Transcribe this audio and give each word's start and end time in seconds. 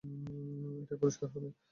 এটাই 0.81 0.97
পুরষ্কার 1.01 1.27
হবে। 1.33 1.49